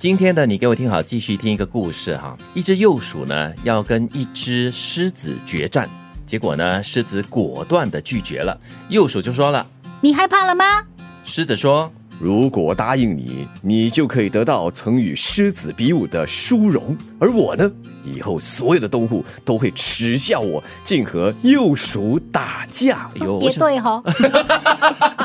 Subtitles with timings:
[0.00, 2.34] 今天的你给我听好，继续听一个故事哈。
[2.54, 5.86] 一只幼鼠呢要跟一只狮子决战，
[6.24, 8.58] 结果呢狮子果断的拒绝了。
[8.88, 9.66] 幼鼠就说了
[10.00, 10.64] ：“你害怕了吗？”
[11.22, 11.92] 狮子说。
[12.20, 17.72] 如果答应你，你就可以得到曾与狮子比武的殊荣，而我呢，
[18.04, 23.10] 以后所有的动物都会耻笑我，竟和幼鼠打架。
[23.22, 24.02] 哟，也对哈。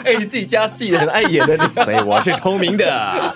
[0.05, 3.33] 哎，你自己加戏很爱演的， 所以我是聪明的，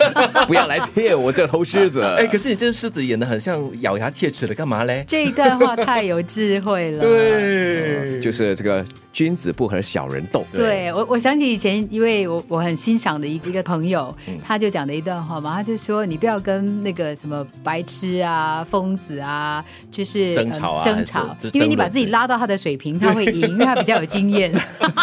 [0.48, 2.02] 不要来骗我这头狮子。
[2.18, 5.04] 哎，可是你这个狮子演的很像咬牙切齿的，干嘛嘞？
[5.06, 7.02] 这一段话太有智慧了。
[7.02, 8.86] 对，就是这个。
[9.12, 10.46] 君子不和小人斗。
[10.54, 24.54] 对我，我想起以前一位我我很欣赏的一一个朋友，他就讲的一段话嘛，他就说你不要跟那个什么白痴啊、疯子啊，就是争吵啊，争吵，因为你把自己拉到他的水平， 他会赢，因为他比较有经验。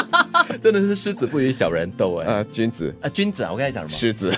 [0.63, 3.99] 真的是狮子不与小人斗哎，啊，君子啊，君子啊，我刚才讲什么？
[3.99, 4.33] 狮子。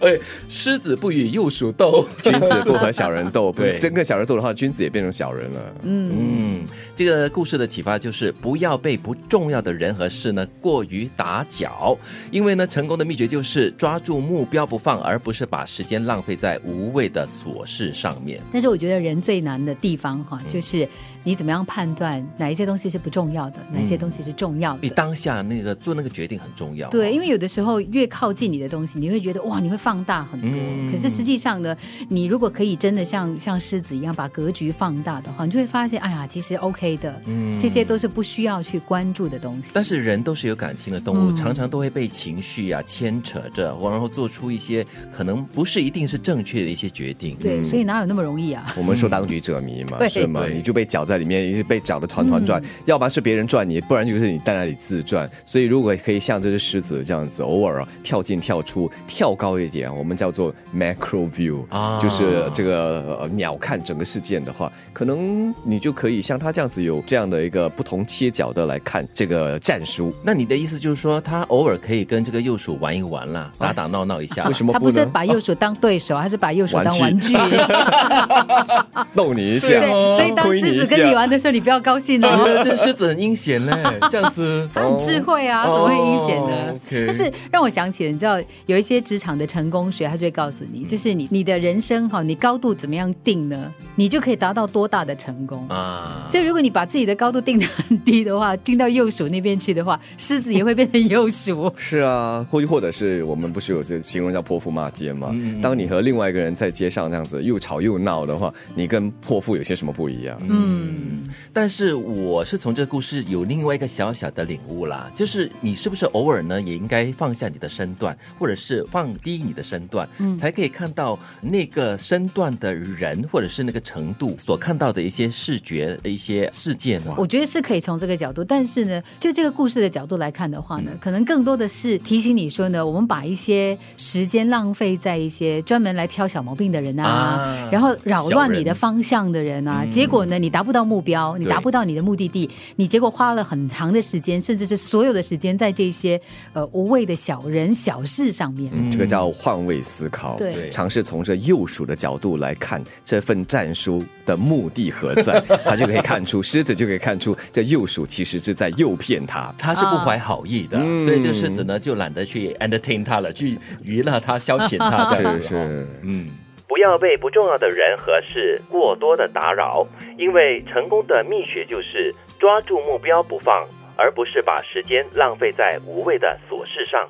[0.00, 3.50] 哎，狮子不与幼鼠斗， 君子不和小人斗。
[3.56, 5.60] 对，真跟小人斗的话，君子也变成小人了。
[5.82, 8.34] 嗯嗯，这个故事的启发就是。
[8.40, 11.96] 不要被不重要的人和事呢过于打搅，
[12.30, 18.38] 因为呢成功的秘诀就是抓住目标不放，而不是把时间浪费在无谓的琐事上面。
[18.52, 20.86] 但是我觉得人最难的地方哈，就是。
[21.26, 24.80] 你怎么样判断哪一些东西是不重要的，哪一些东西是重要的？
[24.82, 26.86] 你当下那个做那个决定很重要。
[26.90, 30.50] 对，因为有的时候越靠近你的东西，你会觉得哇，你会放大很多。
[30.90, 31.76] 可是实际上呢，
[32.08, 37.20] 你如果可以真的像像狮子一样把格局放大的话，你就会发现，哎呀，其实 OK 的，
[37.60, 39.72] 这些都是不需要去关注的东西。
[39.74, 47.36] 但是人都是有感情的动物，常常都会被情绪啊牵扯着，然后做出一些可能不是一定是正确的一些决定。
[47.36, 48.72] 对，所以哪有那么容易啊？
[48.76, 50.46] 我们说当局者迷嘛，是吗？
[50.46, 51.14] 你就被搅在。
[51.14, 55.30] 里面被搅得团团转，要不然是别人转你，不然就是你在那里自转。
[55.46, 70.14] 所以如果可以像这只狮子这样子，偶尔跳进跳出，跳高一点，我们叫做 macro view，啊，就是这个鸟看整个事件的话，可能你就可以像他这样子有这样的一个不同切角的来看这个战书。
[70.22, 74.46] 那你的意思就是说，他偶尔可以跟这个幼鼠玩一玩啦，打打闹闹一下。
[74.46, 77.34] 为什么他不是把幼鼠当对手，还是把幼鼠当玩具？
[79.14, 79.68] 逗 你一下，
[80.16, 81.04] 所以当狮子跟。
[81.04, 82.60] 你玩的时候，你不要高兴哦。
[82.64, 83.72] 这狮子很阴险嘞，
[84.10, 84.66] 这样子。
[84.74, 87.04] 很智慧啊，怎么会阴险呢？
[87.06, 93.72] 但是让我想起了，你知道有一些职场的成功学，他就会告诉你，就是你你的人生哈，你高度怎么样定呢？
[93.94, 96.26] 你就可以达到多大的成功啊？
[96.28, 101.72] 所以如果你把自己的高度定的很低的话，定到幼鼠那边去的话，狮子也会变成幼鼠。
[101.76, 105.32] 是啊，或或者是我们不是有这形容叫泼妇骂街吗？
[105.62, 110.36] 当你和另外一个人在街上这样子又吵又闹的话，你跟泼妇有些什么不一样？
[110.42, 110.64] 嗯。
[110.64, 111.22] 嗯，
[111.52, 127.02] 但是我是从这个故事有另外一个小小的领悟啦，就是你是不是偶尔呢也应该放下你的身段，或者是放低你的身段，嗯才可以看到那个身段的人，或者是那个程度所看到的一些视觉的一些事件。
[127.16, 140.84] 我觉得是可以从这个角度，但是呢，就这个故事的角度来看的话呢，可能更多的是提醒你说呢，我们把一些时间浪费在一些专门来挑小毛病的人啊，然后扰乱你的方向的人啊，结果呢，你达不到。
[140.84, 146.20] 目标，你达不到你的目的地，你结果花了很长的时间，甚至是所有的时间在这些
[146.52, 148.70] 呃无谓的小人小事上面。
[148.90, 165.86] 这个叫换位思考，对，尝试从这幼鼠的角度来看这份战书的目的何在， 他就可以看出狮子就可以看出这幼鼠其实是在诱骗他，他是不怀好意的，所以这个狮子呢就懒得去 entertain 他了，去娱乐他、消遣他 这样子。
[166.02, 166.30] 嗯。
[166.66, 169.86] 不要被不重要的人和事过多的打扰，
[170.18, 173.64] 因为成功的秘诀就是抓住目标不放，
[173.96, 177.08] 而不是把时间浪费在无谓的琐事上。